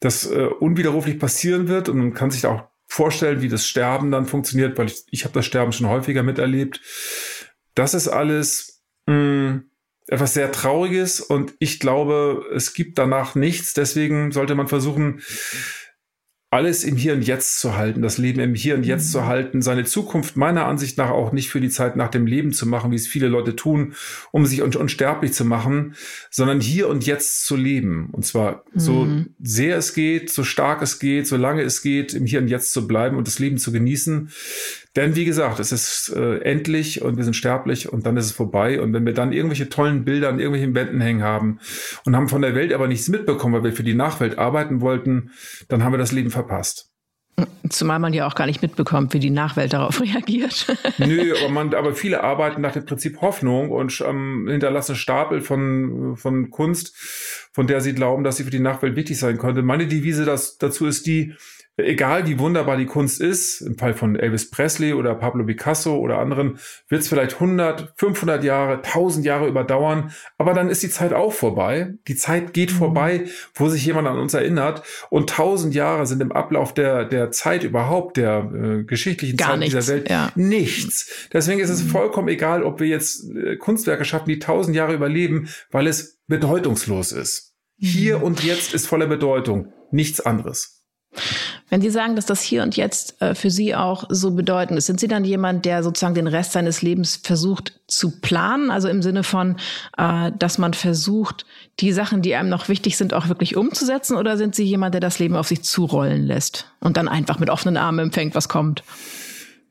[0.00, 4.26] das äh, unwiderruflich passieren wird und man kann sich auch vorstellen, wie das Sterben dann
[4.26, 6.80] funktioniert, weil ich, ich habe das Sterben schon häufiger miterlebt.
[7.76, 8.69] Das ist alles
[9.10, 9.64] mh, mm,
[10.08, 13.74] etwas sehr Trauriges und ich glaube, es gibt danach nichts.
[13.74, 15.20] Deswegen sollte man versuchen,
[16.52, 19.12] alles im Hier und Jetzt zu halten, das Leben im Hier und Jetzt mhm.
[19.12, 22.52] zu halten, seine Zukunft meiner Ansicht nach auch nicht für die Zeit nach dem Leben
[22.52, 23.94] zu machen, wie es viele Leute tun,
[24.32, 25.94] um sich un unsterblich zu machen,
[26.28, 28.08] sondern hier und jetzt zu leben.
[28.10, 28.80] Und zwar mhm.
[28.80, 29.08] so
[29.40, 32.72] sehr es geht, so stark es geht, so lange es geht, im Hier und Jetzt
[32.72, 34.30] zu bleiben und das Leben zu genießen.
[34.96, 38.32] Denn wie gesagt, es ist äh, endlich und wir sind sterblich und dann ist es
[38.32, 38.80] vorbei.
[38.80, 41.60] Und wenn wir dann irgendwelche tollen Bilder an irgendwelchen Wänden hängen haben
[42.04, 45.30] und haben von der Welt aber nichts mitbekommen, weil wir für die Nachwelt arbeiten wollten,
[45.68, 46.90] dann haben wir das Leben verpasst.
[47.68, 50.66] Zumal man ja auch gar nicht mitbekommt, wie die Nachwelt darauf reagiert.
[50.98, 56.16] Nö, aber, man, aber viele arbeiten nach dem Prinzip Hoffnung und ähm, hinterlassen Stapel von,
[56.16, 56.96] von Kunst,
[57.52, 59.62] von der sie glauben, dass sie für die Nachwelt wichtig sein könnte.
[59.62, 61.34] Meine Devise das, dazu ist die,
[61.84, 66.18] egal wie wunderbar die Kunst ist, im Fall von Elvis Presley oder Pablo Picasso oder
[66.18, 71.12] anderen, wird es vielleicht 100, 500 Jahre, 1000 Jahre überdauern, aber dann ist die Zeit
[71.12, 71.94] auch vorbei.
[72.08, 72.76] Die Zeit geht mhm.
[72.76, 77.30] vorbei, wo sich jemand an uns erinnert und 1000 Jahre sind im Ablauf der, der
[77.30, 80.32] Zeit überhaupt, der äh, geschichtlichen Gar Zeit nichts, dieser Welt, ja.
[80.34, 81.28] nichts.
[81.32, 81.88] Deswegen ist es mhm.
[81.88, 87.12] vollkommen egal, ob wir jetzt äh, Kunstwerke schaffen, die 1000 Jahre überleben, weil es bedeutungslos
[87.12, 87.54] ist.
[87.76, 88.24] Hier mhm.
[88.24, 90.79] und jetzt ist voller Bedeutung, nichts anderes.
[91.68, 94.86] Wenn Sie sagen, dass das hier und jetzt äh, für Sie auch so bedeutend ist,
[94.86, 98.70] sind Sie dann jemand, der sozusagen den Rest seines Lebens versucht zu planen?
[98.70, 99.56] Also im Sinne von,
[99.96, 101.46] äh, dass man versucht,
[101.78, 104.16] die Sachen, die einem noch wichtig sind, auch wirklich umzusetzen?
[104.16, 107.50] Oder sind Sie jemand, der das Leben auf sich zurollen lässt und dann einfach mit
[107.50, 108.82] offenen Armen empfängt, was kommt?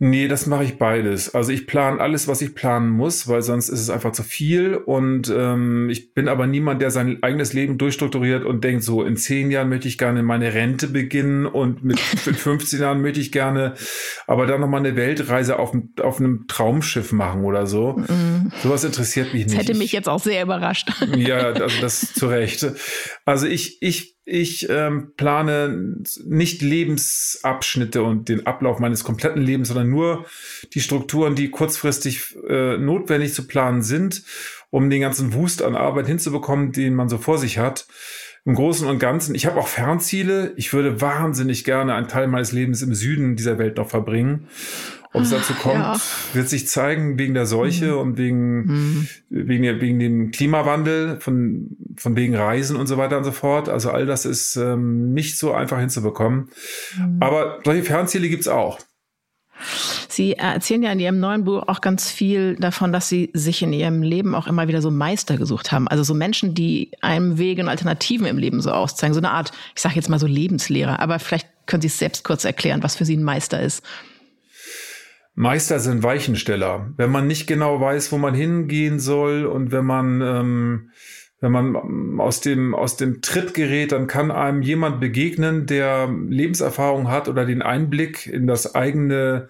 [0.01, 1.35] Nee, das mache ich beides.
[1.35, 4.75] Also ich plane alles, was ich planen muss, weil sonst ist es einfach zu viel.
[4.75, 9.17] Und ähm, ich bin aber niemand, der sein eigenes Leben durchstrukturiert und denkt, so in
[9.17, 11.99] zehn Jahren möchte ich gerne meine Rente beginnen und mit
[12.39, 13.73] 15 Jahren möchte ich gerne
[14.25, 17.97] aber dann nochmal eine Weltreise auf, auf einem Traumschiff machen oder so.
[17.97, 18.53] Mhm.
[18.63, 19.57] Sowas interessiert mich nicht.
[19.57, 20.89] Das hätte mich jetzt auch sehr überrascht.
[21.17, 22.65] Ja, also das zu Recht.
[23.25, 29.89] Also ich, ich ich ähm, plane nicht Lebensabschnitte und den Ablauf meines kompletten Lebens, sondern
[29.89, 30.25] nur
[30.73, 34.23] die Strukturen, die kurzfristig äh, notwendig zu planen sind,
[34.69, 37.87] um den ganzen Wust an Arbeit hinzubekommen, den man so vor sich hat.
[38.45, 40.53] Im Großen und Ganzen, ich habe auch Fernziele.
[40.55, 44.47] Ich würde wahnsinnig gerne einen Teil meines Lebens im Süden dieser Welt noch verbringen.
[45.11, 45.99] Ob es dazu kommt, ja.
[46.33, 47.97] wird sich zeigen wegen der Seuche mhm.
[47.97, 49.07] und wegen, mhm.
[49.29, 53.69] wegen, wegen dem Klimawandel, von, von wegen Reisen und so weiter und so fort.
[53.69, 56.49] Also all das ist ähm, nicht so einfach hinzubekommen.
[56.95, 57.17] Mhm.
[57.21, 58.79] Aber solche Fernziele gibt's auch.
[60.07, 63.73] Sie erzählen ja in Ihrem neuen Buch auch ganz viel davon, dass Sie sich in
[63.73, 65.87] Ihrem Leben auch immer wieder so Meister gesucht haben.
[65.87, 69.13] Also so Menschen, die einem Wege und Alternativen im Leben so auszeigen.
[69.13, 70.99] So eine Art, ich sage jetzt mal so Lebenslehrer.
[70.99, 73.83] Aber vielleicht können Sie es selbst kurz erklären, was für Sie ein Meister ist.
[75.39, 76.91] Meister sind Weichensteller.
[76.97, 80.91] Wenn man nicht genau weiß, wo man hingehen soll und wenn man, ähm,
[81.39, 87.09] wenn man aus dem, aus dem Tritt gerät, dann kann einem jemand begegnen, der Lebenserfahrung
[87.09, 89.47] hat oder den Einblick in das eigene,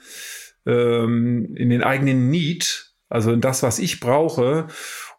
[0.67, 4.67] ähm, in den eigenen Need, also in das, was ich brauche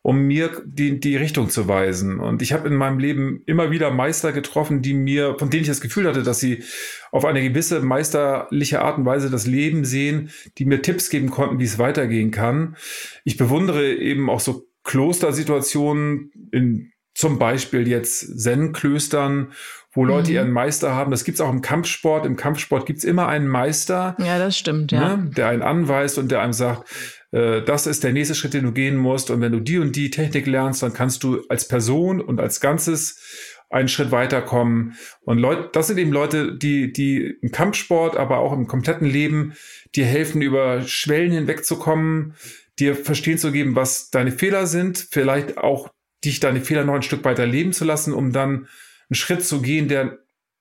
[0.03, 2.21] um mir die, die Richtung zu weisen.
[2.21, 5.69] Und ich habe in meinem Leben immer wieder Meister getroffen, die mir, von denen ich
[5.69, 6.65] das Gefühl hatte, dass sie
[7.13, 11.59] auf eine gewisse meisterliche Art und Weise das Leben sehen, die mir Tipps geben konnten,
[11.59, 12.77] wie es weitergehen kann.
[13.25, 19.53] Ich bewundere eben auch so Klostersituationen in zum Beispiel jetzt Zen-Klöstern,
[19.93, 20.37] wo Leute mhm.
[20.37, 21.11] ihren Meister haben.
[21.11, 22.27] Das gibt's auch im Kampfsport.
[22.27, 24.17] Im Kampfsport gibt's immer einen Meister.
[24.19, 25.17] Ja, das stimmt, ja.
[25.17, 26.89] Ne, der einen anweist und der einem sagt,
[27.33, 29.31] äh, das ist der nächste Schritt, den du gehen musst.
[29.31, 32.61] Und wenn du die und die Technik lernst, dann kannst du als Person und als
[32.61, 34.97] Ganzes einen Schritt weiterkommen.
[35.23, 39.55] Und Leute, das sind eben Leute, die, die im Kampfsport, aber auch im kompletten Leben
[39.95, 42.35] dir helfen, über Schwellen hinwegzukommen,
[42.79, 45.89] dir verstehen zu geben, was deine Fehler sind, vielleicht auch
[46.25, 48.67] dich deine Fehler noch ein Stück weiter leben zu lassen, um dann
[49.11, 50.19] einen Schritt zu gehen, der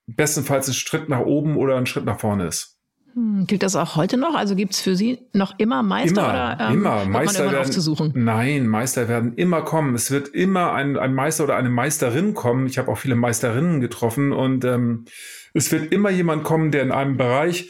[0.07, 2.79] bestenfalls ein Schritt nach oben oder ein Schritt nach vorne ist.
[3.13, 4.35] Hm, gilt das auch heute noch?
[4.35, 7.05] Also gibt es für Sie noch immer Meister immer, oder ähm, immer.
[7.05, 8.11] Meister man werden, aufzusuchen?
[8.15, 9.95] Nein, Meister werden immer kommen.
[9.95, 12.67] Es wird immer ein, ein Meister oder eine Meisterin kommen.
[12.67, 15.05] Ich habe auch viele Meisterinnen getroffen und ähm,
[15.53, 17.69] es wird immer jemand kommen, der in einem Bereich,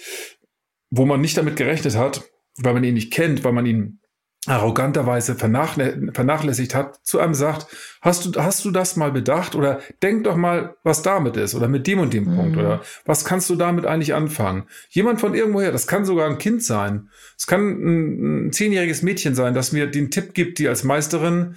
[0.90, 2.24] wo man nicht damit gerechnet hat,
[2.58, 3.99] weil man ihn nicht kennt, weil man ihn
[4.48, 7.68] arroganterweise vernachlä vernachlässigt hat, zu einem sagt,
[8.02, 11.68] hast du, hast du das mal bedacht oder denk doch mal, was damit ist oder
[11.68, 12.36] mit dem und dem mhm.
[12.36, 14.64] Punkt oder was kannst du damit eigentlich anfangen?
[14.90, 19.36] Jemand von irgendwoher, das kann sogar ein Kind sein, es kann ein, ein zehnjähriges Mädchen
[19.36, 21.56] sein, das mir den Tipp gibt, die als Meisterin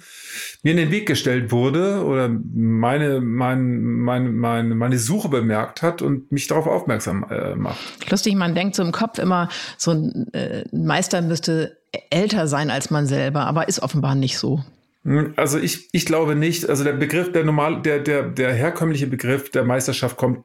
[0.61, 6.01] mir in den Weg gestellt wurde oder meine, mein, mein, mein, meine Suche bemerkt hat
[6.01, 8.11] und mich darauf aufmerksam äh, macht.
[8.11, 11.77] Lustig, man denkt so im Kopf immer, so ein äh, Meister müsste
[12.09, 14.63] älter sein als man selber, aber ist offenbar nicht so.
[15.03, 16.69] Hm, also ich, ich glaube nicht.
[16.69, 20.43] Also der Begriff, der normal, der, der, der herkömmliche Begriff der Meisterschaft kommt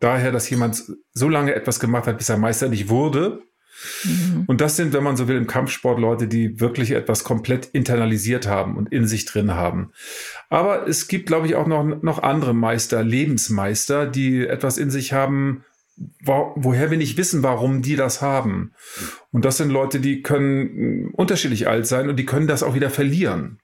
[0.00, 0.82] daher, dass jemand
[1.12, 3.42] so lange etwas gemacht hat, bis er Meister nicht wurde.
[4.04, 4.44] Mhm.
[4.46, 8.46] Und das sind, wenn man so will, im Kampfsport Leute, die wirklich etwas komplett internalisiert
[8.46, 9.92] haben und in sich drin haben.
[10.48, 15.12] Aber es gibt, glaube ich, auch noch, noch andere Meister, Lebensmeister, die etwas in sich
[15.12, 15.64] haben,
[16.24, 18.72] woher wir nicht wissen, warum die das haben.
[19.30, 22.74] Und das sind Leute, die können mm, unterschiedlich alt sein und die können das auch
[22.74, 23.58] wieder verlieren.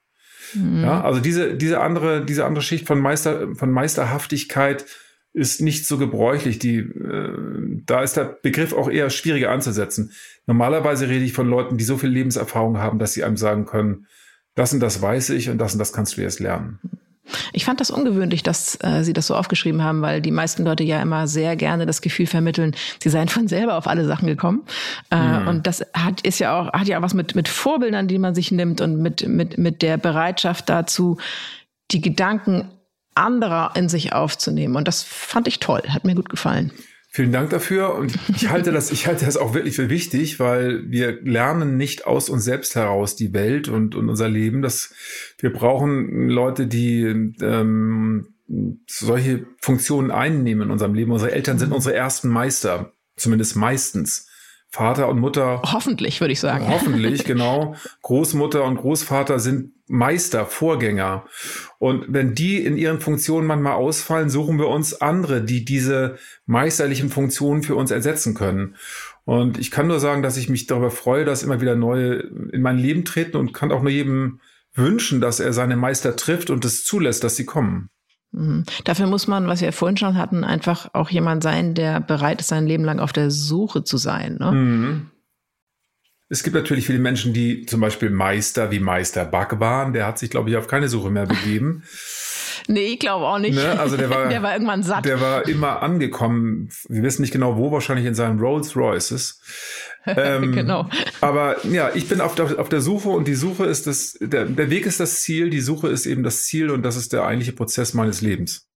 [0.55, 0.83] Mhm.
[0.83, 4.85] Ja, also diese, diese andere, diese andere Schicht von Meister, von Meisterhaftigkeit
[5.33, 6.59] ist nicht so gebräuchlich.
[6.59, 7.33] Die, äh,
[7.85, 10.13] da ist der Begriff auch eher schwieriger anzusetzen.
[10.47, 14.07] Normalerweise rede ich von Leuten, die so viel Lebenserfahrung haben, dass sie einem sagen können,
[14.55, 16.81] das und das weiß ich und das und das kannst du jetzt lernen.
[17.53, 20.85] Ich fand das ungewöhnlich, dass äh, Sie das so aufgeschrieben haben, weil die meisten Leute
[20.85, 24.65] ja immer sehr gerne das Gefühl vermitteln, sie seien von selber auf alle Sachen gekommen.
[25.11, 25.49] Äh, mhm.
[25.49, 28.35] Und das hat ist ja auch hat ja auch was mit mit Vorbildern, die man
[28.35, 31.19] sich nimmt und mit mit mit der Bereitschaft dazu,
[31.91, 32.71] die Gedanken
[33.15, 34.77] anderer in sich aufzunehmen.
[34.77, 36.73] Und das fand ich toll, hat mir gut gefallen.
[37.17, 37.95] Vielen Dank dafür.
[37.95, 42.07] Und ich halte das, ich halte das auch wirklich für wichtig, weil wir lernen nicht
[42.07, 44.61] aus uns selbst heraus die Welt und, und unser Leben.
[44.61, 44.93] Das,
[45.39, 47.05] wir brauchen Leute, die
[47.41, 48.35] ähm,
[48.87, 51.11] solche Funktionen einnehmen in unserem Leben.
[51.11, 54.29] Unsere Eltern sind unsere ersten Meister, zumindest meistens.
[54.71, 55.63] Vater und Mutter.
[55.65, 56.69] Hoffentlich, würde ich sagen.
[56.69, 57.77] Hoffentlich, genau.
[58.03, 61.25] Großmutter und Großvater sind Meister, Vorgänger.
[61.79, 67.09] Und wenn die in ihren Funktionen manchmal ausfallen, suchen wir uns andere, die diese meisterlichen
[67.09, 68.77] Funktionen für uns ersetzen können.
[69.25, 72.19] Und ich kann nur sagen, dass ich mich darüber freue, dass immer wieder neue
[72.53, 74.41] in mein Leben treten und kann auch nur jedem
[74.75, 77.91] wünschen, dass er seine Meister trifft und es zulässt, dass sie kommen.
[78.37, 78.65] Mhm.
[78.85, 82.49] Dafür muss man, was wir vorhin schon hatten, einfach auch jemand sein, der bereit ist,
[82.49, 84.37] sein Leben lang auf der Suche zu sein.
[84.39, 84.53] Ne?
[84.53, 85.11] Mhm.
[86.29, 89.93] Es gibt natürlich viele Menschen, die zum Beispiel Meister wie Meister Back waren.
[89.93, 91.83] Der hat sich, glaube ich, auf keine Suche mehr begeben.
[92.69, 93.55] Nee, ich glaube auch nicht.
[93.55, 93.79] Ne?
[93.79, 95.05] Also der war, der war irgendwann satt.
[95.05, 96.69] Der war immer angekommen.
[96.89, 99.41] Wir wissen nicht genau wo, wahrscheinlich in seinen Rolls Royces.
[100.17, 100.89] Ähm, genau.
[101.21, 104.45] Aber ja, ich bin auf der, auf der Suche und die Suche ist das, der,
[104.45, 107.25] der Weg ist das Ziel, die Suche ist eben das Ziel und das ist der
[107.25, 108.69] eigentliche Prozess meines Lebens.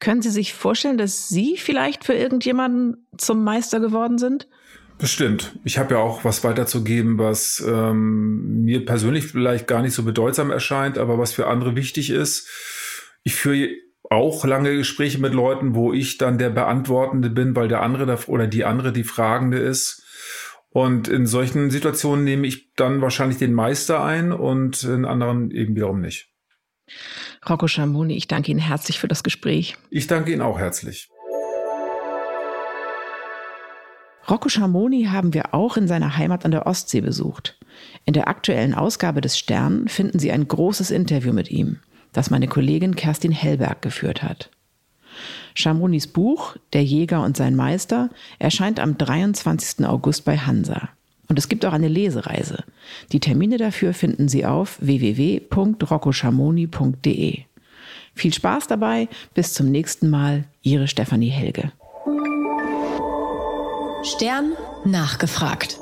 [0.00, 4.48] Können Sie sich vorstellen, dass Sie vielleicht für irgendjemanden zum Meister geworden sind?
[4.98, 5.56] Bestimmt.
[5.64, 10.50] Ich habe ja auch was weiterzugeben, was ähm, mir persönlich vielleicht gar nicht so bedeutsam
[10.50, 12.48] erscheint, aber was für andere wichtig ist.
[13.22, 13.68] Ich führe
[14.10, 18.46] auch lange Gespräche mit Leuten, wo ich dann der Beantwortende bin, weil der andere oder
[18.46, 19.97] die andere die Fragende ist.
[20.78, 25.74] Und in solchen Situationen nehme ich dann wahrscheinlich den Meister ein und in anderen eben
[25.74, 26.28] wiederum nicht.
[27.48, 29.76] Rocco Schamoni, ich danke Ihnen herzlich für das Gespräch.
[29.90, 31.08] Ich danke Ihnen auch herzlich.
[34.30, 37.58] Rocco Schamoni haben wir auch in seiner Heimat an der Ostsee besucht.
[38.04, 41.80] In der aktuellen Ausgabe des Stern finden Sie ein großes Interview mit ihm,
[42.12, 44.52] das meine Kollegin Kerstin Hellberg geführt hat.
[45.58, 49.84] Chamonis Buch Der Jäger und sein Meister erscheint am 23.
[49.86, 50.90] August bei Hansa.
[51.26, 52.62] Und es gibt auch eine Lesereise.
[53.10, 57.40] Die Termine dafür finden Sie auf www.roccochamoni.de.
[58.14, 61.72] Viel Spaß dabei, bis zum nächsten Mal, Ihre Stefanie Helge.
[64.04, 64.52] Stern
[64.84, 65.80] nachgefragt.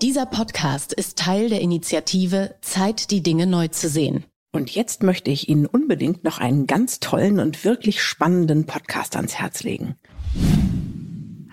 [0.00, 4.22] Dieser Podcast ist Teil der Initiative Zeit, die Dinge neu zu sehen.
[4.54, 9.36] Und jetzt möchte ich Ihnen unbedingt noch einen ganz tollen und wirklich spannenden Podcast ans
[9.36, 9.96] Herz legen.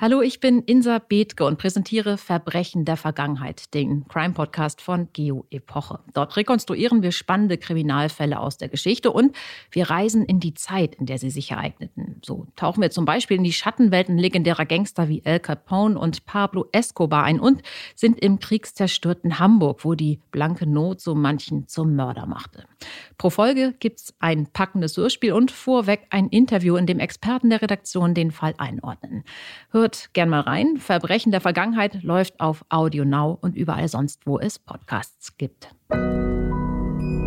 [0.01, 5.99] Hallo, ich bin Insa Bethke und präsentiere Verbrechen der Vergangenheit, den Crime-Podcast von Geo Epoche.
[6.13, 9.35] Dort rekonstruieren wir spannende Kriminalfälle aus der Geschichte und
[9.71, 12.21] wir reisen in die Zeit, in der sie sich ereigneten.
[12.23, 16.67] So tauchen wir zum Beispiel in die Schattenwelten legendärer Gangster wie El Capone und Pablo
[16.71, 17.61] Escobar ein und
[17.93, 22.68] sind im kriegszerstörten Hamburg, wo die blanke Not so manchen zum Mörder machte.
[23.17, 28.13] Pro Folge gibt's ein packendes Hörspiel und vorweg ein Interview, in dem Experten der Redaktion
[28.13, 29.23] den Fall einordnen.
[29.71, 30.77] Hört gern mal rein.
[30.77, 35.69] Verbrechen der Vergangenheit läuft auf Audio Now und überall sonst, wo es Podcasts gibt.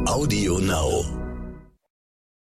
[0.07, 1.32] Audio Now.